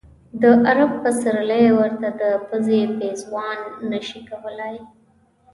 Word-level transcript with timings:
د 0.41 0.43
عرب 0.67 0.91
پسرلی 1.03 1.65
ورته 1.79 2.07
د 2.21 2.23
پزې 2.47 2.81
پېزوان 2.97 3.59
نه 3.91 3.99
شي 4.07 4.21
کولای. 4.29 4.77